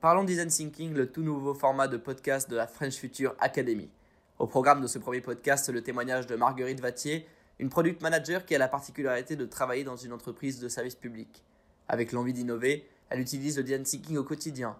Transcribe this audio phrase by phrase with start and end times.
[0.00, 3.90] Parlons Design Thinking, le tout nouveau format de podcast de la French Future Academy.
[4.38, 7.26] Au programme de ce premier podcast, le témoignage de Marguerite Vattier,
[7.58, 11.44] une product manager qui a la particularité de travailler dans une entreprise de service public.
[11.86, 14.74] Avec l'envie d'innover, elle utilise le design thinking au quotidien.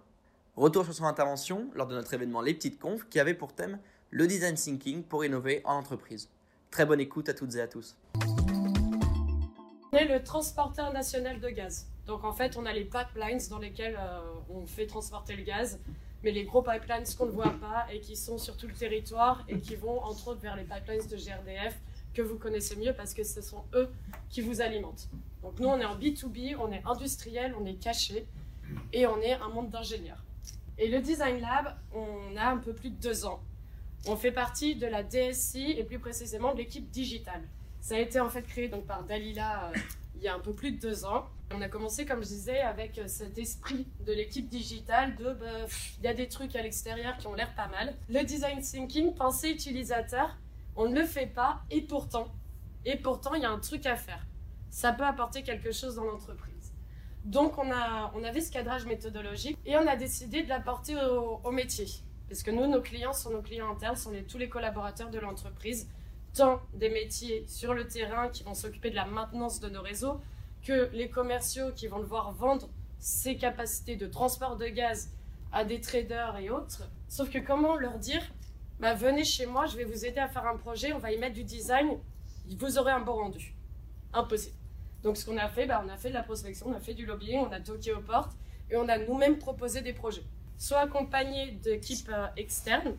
[0.55, 3.77] Retour sur son intervention lors de notre événement Les Petites Confs qui avait pour thème
[4.09, 6.29] le design thinking pour innover en entreprise.
[6.71, 7.95] Très bonne écoute à toutes et à tous.
[9.93, 11.85] On est le transporteur national de gaz.
[12.07, 15.81] Donc en fait, on a les pipelines dans lesquels euh, on fait transporter le gaz,
[16.23, 19.43] mais les gros pipelines qu'on ne voit pas et qui sont sur tout le territoire
[19.49, 21.77] et qui vont entre autres vers les pipelines de GRDF
[22.13, 23.89] que vous connaissez mieux parce que ce sont eux
[24.29, 25.09] qui vous alimentent.
[25.43, 28.25] Donc nous, on est en B2B, on est industriel, on est caché
[28.93, 30.23] et on est un monde d'ingénieurs.
[30.77, 33.41] Et le Design Lab, on a un peu plus de deux ans.
[34.07, 37.43] On fait partie de la DSI et plus précisément de l'équipe digitale.
[37.81, 39.77] Ça a été en fait créé donc par Dalila euh,
[40.15, 41.25] il y a un peu plus de deux ans.
[41.53, 45.65] On a commencé, comme je disais, avec euh, cet esprit de l'équipe digitale de bah,
[45.97, 47.95] il y a des trucs à l'extérieur qui ont l'air pas mal.
[48.07, 50.37] Le design thinking, pensée utilisateur,
[50.75, 52.27] on ne le fait pas et pourtant,
[52.85, 54.25] et pourtant il y a un truc à faire.
[54.69, 56.71] Ça peut apporter quelque chose dans l'entreprise.
[57.25, 61.41] Donc on, a, on avait ce cadrage méthodologique et on a décidé de l'apporter au,
[61.43, 61.87] au métier.
[62.29, 65.89] Parce que nous, nos clients sont nos clients internes, sont tous les collaborateurs de l'entreprise
[66.33, 70.21] tant des métiers sur le terrain qui vont s'occuper de la maintenance de nos réseaux,
[70.63, 72.69] que les commerciaux qui vont devoir vendre
[72.99, 75.11] ces capacités de transport de gaz
[75.51, 76.83] à des traders et autres.
[77.09, 78.21] Sauf que comment leur dire,
[78.79, 81.17] bah, venez chez moi, je vais vous aider à faire un projet, on va y
[81.17, 81.97] mettre du design,
[82.57, 83.55] vous aurez un bon rendu.
[84.13, 84.55] Impossible.
[85.03, 86.93] Donc ce qu'on a fait, bah, on a fait de la prospection, on a fait
[86.93, 88.33] du lobbying, on a toqué aux portes
[88.69, 90.23] et on a nous-mêmes proposé des projets.
[90.57, 92.95] Soit accompagnés d'équipes euh, externes,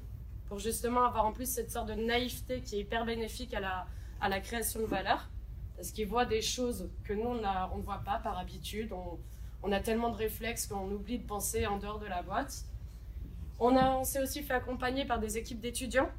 [0.53, 3.87] pour justement avoir en plus cette sorte de naïveté qui est hyper bénéfique à la,
[4.21, 5.31] à la création de valeur,
[5.77, 7.37] parce qu'ils voient des choses que nous, on,
[7.79, 8.93] ne voit pas par habitude.
[8.93, 9.19] On,
[9.63, 12.67] on a tellement de réflexes qu'on oublie de penser en dehors de la boîte.
[13.61, 16.11] On, a, on s'est aussi fait accompagner par des équipes d'étudiants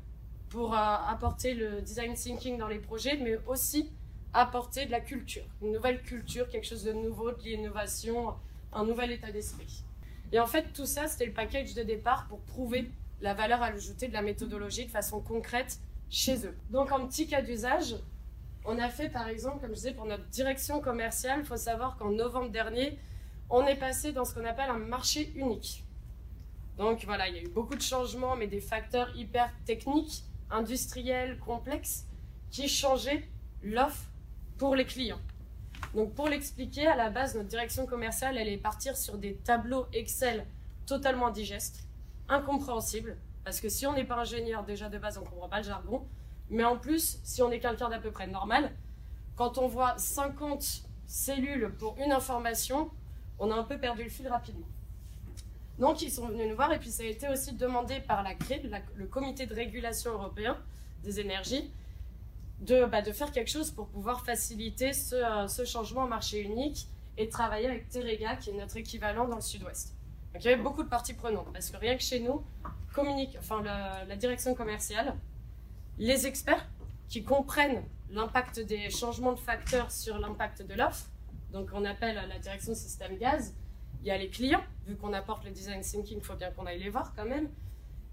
[0.49, 3.91] pour euh, apporter le design thinking dans les projets, mais aussi
[4.33, 8.33] apporter de la culture, une nouvelle culture, quelque chose de nouveau, de l'innovation,
[8.72, 9.83] un nouvel état d'esprit.
[10.31, 12.89] Et en fait, tout ça, c'était le package de départ pour prouver
[13.23, 15.79] la valeur ajoutée de la méthodologie de façon concrète
[16.09, 16.56] chez eux.
[16.69, 17.95] Donc en petit cas d'usage,
[18.66, 21.95] on a fait par exemple, comme je disais, pour notre direction commerciale, il faut savoir
[21.95, 23.00] qu'en novembre dernier,
[23.50, 25.85] on est passé dans ce qu'on appelle un marché unique.
[26.78, 31.40] Donc voilà, il y a eu beaucoup de changements, mais des facteurs hyper techniques, industriels,
[31.40, 32.05] complexes,
[32.51, 33.23] qui changeaient
[33.63, 34.03] l'offre
[34.57, 35.22] pour les clients.
[35.95, 39.85] Donc pour l'expliquer, à la base, notre direction commerciale, elle est partir sur des tableaux
[39.94, 40.45] Excel
[40.85, 41.85] totalement digestes
[42.33, 45.57] incompréhensible, parce que si on n'est pas ingénieur, déjà de base, on ne comprend pas
[45.57, 46.05] le jargon,
[46.49, 48.71] mais en plus, si on est quelqu'un d'à peu près normal,
[49.35, 52.89] quand on voit 50 cellules pour une information,
[53.39, 54.67] on a un peu perdu le fil rapidement.
[55.79, 58.35] Donc ils sont venus nous voir et puis ça a été aussi demandé par la
[58.35, 60.57] CRE, le comité de régulation européen
[61.03, 61.72] des énergies,
[62.61, 67.27] de, bah, faire quelque chose pour pouvoir faciliter ce, euh, changement au marché unique et
[67.27, 69.93] travailler avec Terega, qui est notre équivalent dans le sud-ouest.
[70.33, 72.44] Donc il y avait beaucoup de parties prenantes parce que rien que chez nous,
[72.94, 75.16] communique, enfin la, direction commerciale,
[75.97, 76.67] les experts
[77.07, 81.05] qui comprennent l'impact des changements de facteurs sur l'impact de l'offre,
[81.51, 83.53] donc on appelle la direction système gaz,
[84.01, 86.66] il y a les clients, vu qu'on apporte le design thinking, il faut bien qu'on
[86.66, 87.49] aille les voir quand même,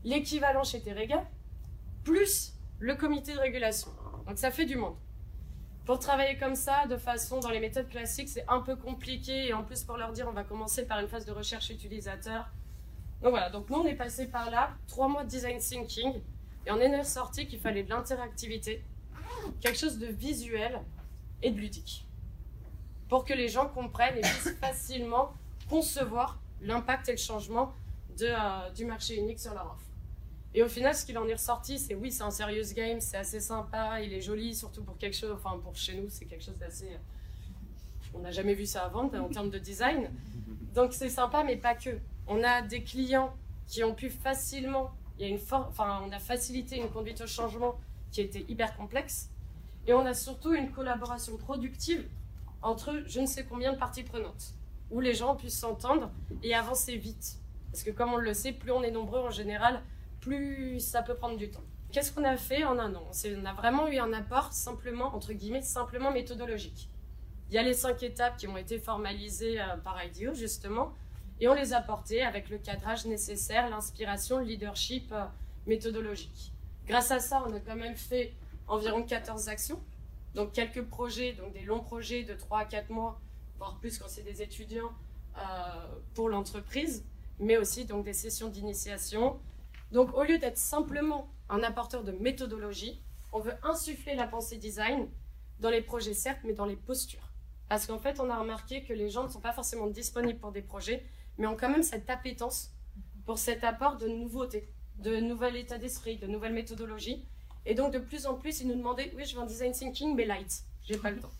[0.05, 1.27] l'équivalent chez Terega,
[2.05, 3.91] plus le comité de régulation.
[4.27, 4.97] Donc ça fait du monde.
[5.91, 9.49] Pour travailler comme ça, de façon dans les méthodes classiques, c'est un peu compliqué.
[9.49, 12.49] Et en plus, pour leur dire, on va commencer par une phase de recherche utilisateur.
[13.23, 16.23] Donc voilà, donc nous, on est passé par là, trois mois de design thinking.
[16.65, 18.85] Et on est ressorti qu'il fallait de l'interactivité,
[19.61, 20.81] quelque chose de visuel
[21.43, 22.07] et de ludique.
[23.09, 25.33] Pour que les gens comprennent et puissent facilement
[25.69, 27.75] concevoir l'impact et le changement
[28.17, 29.90] de, euh, du marché unique sur leur offre.
[30.55, 33.17] Et au final, ce qu'il en est ressorti, c'est oui, c'est un serious game, c'est
[33.17, 36.45] assez sympa, il est joli, surtout pour quelque chose, enfin pour chez nous, c'est quelque
[36.45, 36.99] chose d'assez.
[38.15, 40.11] On n'a jamais vu ça avant en termes de design.
[40.75, 41.91] Donc c'est sympa, mais pas que.
[42.27, 43.33] On a des clients
[43.67, 47.27] qui ont pu facilement, il y a une enfin, on a facilité une conduite au
[47.27, 47.79] changement
[48.11, 49.31] qui était hyper complexe.
[49.87, 52.09] Et on a surtout une collaboration productive
[52.63, 54.55] entre je ne sais combien de parties prenantes,
[54.91, 56.11] où les gens puissent s'entendre
[56.43, 57.39] et avancer vite.
[57.71, 59.83] Parce que comme on le sait, plus on est nombreux en général,
[60.21, 61.65] plus ça peut prendre du temps.
[61.93, 63.11] Qu'est-ce qu'on a fait en un an?
[63.11, 66.89] On a vraiment eu un apport simplement, entre guillemets, simplement méthodologique.
[67.49, 70.95] Il y a les cinq étapes qui ont été formalisées euh, par IDEO, justement,
[71.41, 75.25] et on les a portées avec le cadrage nécessaire, l'inspiration, le leadership euh,
[75.67, 76.53] méthodologique.
[76.87, 78.35] Grâce à ça, on a quand même fait
[78.69, 79.81] environ 14 actions,
[80.37, 83.21] donc quelques projets, donc des longs projets de 3 à 4 mois,
[83.59, 84.93] voire plus quand c'est des étudiants,
[85.37, 85.41] euh,
[86.15, 87.05] pour l'entreprise,
[87.41, 89.41] mais aussi donc des sessions d'initiation.
[89.93, 93.01] Donc au lieu d'être simplement un apporteur de méthodologie,
[93.33, 95.09] on veut insuffler la pensée design
[95.61, 97.31] dans les projets certes, mais dans les postures.
[97.69, 100.53] Parce qu'en fait, on a remarqué que les gens ne sont pas forcément disponibles pour
[100.53, 101.05] des projets,
[101.39, 102.71] mais ont quand même cette appétence
[103.27, 107.25] pour cet apport de nouveautés, de nouvel état d'esprit, de nouvelles méthodologies.
[107.67, 110.17] Et donc, de plus en plus, ils nous demandaient Oui, je veux un design thinking,
[110.17, 110.65] mais light.
[110.83, 111.31] J'ai pas le temps.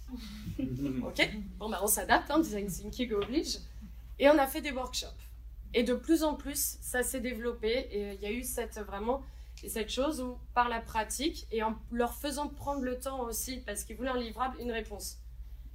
[0.59, 1.31] ok?
[1.59, 3.59] Bon, bah, on s'adapte, hein, design thinking oblige.
[4.19, 5.30] Et on a fait des workshops.
[5.75, 7.89] Et de plus en plus, ça s'est développé.
[7.91, 9.23] Et il y a eu cette, vraiment
[9.69, 13.85] cette chose où, par la pratique, et en leur faisant prendre le temps aussi, parce
[13.85, 15.19] qu'ils voulaient un livrable, une réponse.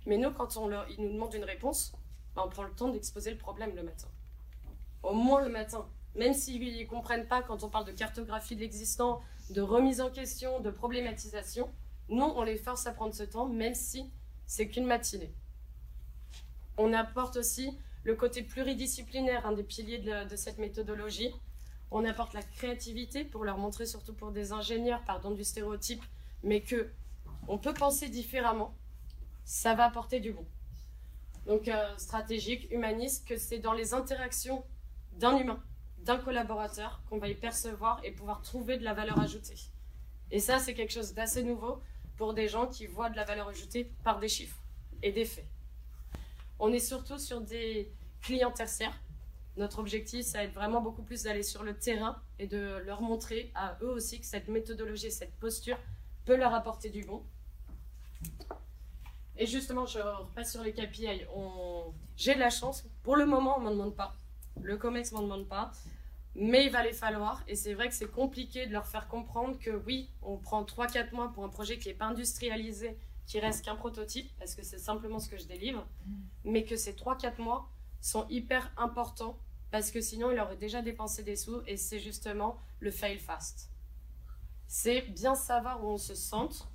[0.06, 1.94] Mais nous, quand on leur, ils nous demandent une réponse,
[2.36, 4.08] bah, on prend le temps d'exposer le problème le matin.
[5.04, 5.88] Au moins le matin.
[6.16, 10.10] Même s'ils ne comprennent pas quand on parle de cartographie de l'existant, de remise en
[10.10, 11.70] question, de problématisation,
[12.10, 14.12] nous, on les force à prendre ce temps, même si
[14.46, 15.34] c'est qu'une matinée.
[16.78, 21.34] On apporte aussi le côté pluridisciplinaire, un des piliers de, cette méthodologie.
[21.92, 26.04] On apporte la créativité pour leur montrer, surtout pour des ingénieurs, pardon du stéréotype,
[26.44, 26.90] mais que
[27.48, 28.74] on peut penser différemment.
[29.44, 30.46] Ça va apporter du bon.
[31.46, 34.64] Donc euh, stratégique, humaniste, que c'est dans les interactions
[35.18, 35.62] d'un humain
[36.06, 39.56] d'un collaborateur qu'on va y percevoir et pouvoir trouver de la valeur ajoutée.
[40.30, 41.82] Et ça, c'est quelque chose d'assez nouveau
[42.16, 44.62] pour des gens qui voient de la valeur ajoutée par des chiffres
[45.02, 45.48] et des faits.
[46.60, 47.92] On est surtout sur des
[48.22, 49.00] clients tertiaires.
[49.58, 53.02] Notre objectif, ça va être vraiment beaucoup plus d'aller sur le terrain et de leur
[53.02, 55.78] montrer à eux aussi que cette méthodologie, cette posture
[56.26, 57.24] peut leur apporter du bon.
[59.38, 61.26] Et justement, je repasse sur les KPI.
[62.18, 62.86] J'ai de la chance.
[63.04, 64.16] Pour le moment, on ne m'en demande pas.
[64.62, 65.72] Le COMEX ne m'en demande pas.
[66.38, 69.58] Mais il va les falloir, et c'est vrai que c'est compliqué de leur faire comprendre
[69.58, 73.66] que oui, on prend 3-4 mois pour un projet qui n'est pas industrialisé, qui reste
[73.66, 75.88] qu'un prototype, parce que c'est simplement ce que je délivre,
[76.44, 77.70] mais que ces 3-4 mois
[78.02, 79.40] sont hyper importants,
[79.72, 83.72] parce que sinon il aurait déjà dépensé des sous, et c'est justement le fail fast.
[84.68, 86.70] C'est bien savoir où on se centre,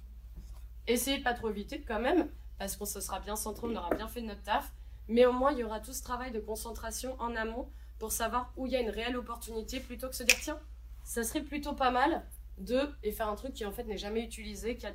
[0.87, 3.95] essayer de pas trop éviter quand même, parce qu'on se sera bien centré, on aura
[3.95, 4.73] bien fait notre taf,
[5.09, 8.53] mais au moins il y aura tout ce travail de concentration en amont pour savoir
[8.57, 10.59] où il y a une réelle opportunité plutôt que se dire tiens,
[11.05, 12.27] ça serait plutôt pas mal
[12.61, 14.93] de et faire un truc qui en fait n'est jamais utilisé, qui a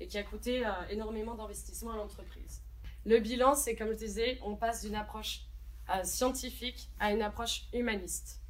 [0.00, 2.62] et qui a coûté euh, énormément d'investissement à l'entreprise.
[3.04, 5.42] Le bilan, c'est comme je disais, on passe d'une approche
[5.90, 8.40] euh, scientifique à une approche humaniste.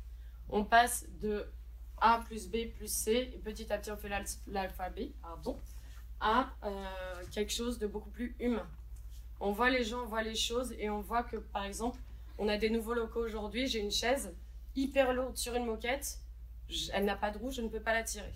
[0.49, 1.47] On passe de
[2.01, 4.11] A plus B plus C, et petit à petit on fait
[4.47, 5.59] l'alphabet, pardon,
[6.21, 8.67] à euh, quelque chose de beaucoup plus humain.
[9.41, 12.01] On voit les gens, on voit les choses, et on voit que par exemple,
[12.39, 13.67] on a des nouveaux locaux aujourd'hui.
[13.67, 14.35] J'ai une chaise
[14.75, 16.19] hyper lourde sur une moquette.
[16.93, 18.33] Elle n'a pas de roue, je ne peux pas la tirer.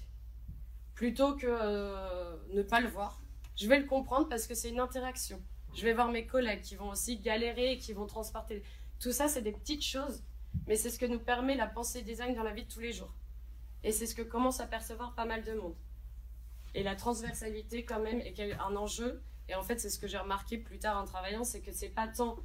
[0.94, 3.20] Plutôt que euh, ne pas le voir,
[3.56, 5.42] je vais le comprendre parce que c'est une interaction.
[5.74, 8.62] Je vais voir mes collègues qui vont aussi galérer et qui vont transporter.
[9.00, 10.22] Tout ça, c'est des petites choses,
[10.66, 12.92] mais c'est ce que nous permet la pensée design dans la vie de tous les
[12.92, 13.12] jours.
[13.84, 15.74] Et c'est ce que commence à percevoir pas mal de monde.
[16.74, 19.22] Et la transversalité, quand même, est un enjeu.
[19.48, 21.88] Et en fait, c'est ce que j'ai remarqué plus tard en travaillant, c'est que c'est
[21.88, 22.36] pas tant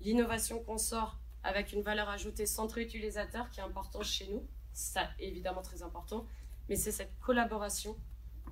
[0.00, 4.46] l'innovation qu'on sort avec une valeur ajoutée centrée utilisateur qui est important chez nous.
[4.74, 6.26] Ça, évidemment très important.
[6.68, 7.96] Mais c'est cette collaboration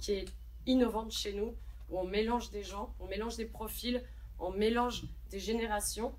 [0.00, 0.24] qui est
[0.66, 1.54] innovante chez nous,
[1.90, 4.02] où on mélange des gens, on mélange des profils,
[4.38, 6.14] on mélange des générations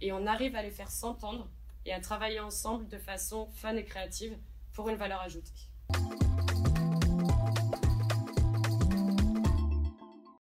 [0.00, 1.48] et on arrive à les faire s'entendre
[1.84, 4.38] et à travailler ensemble de façon fun et créative
[4.72, 5.52] pour une valeur ajoutée.